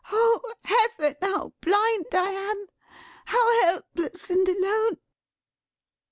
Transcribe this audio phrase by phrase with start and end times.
[0.11, 2.65] Oh Heaven, how blind I am!
[3.25, 4.97] How helpless and alone!"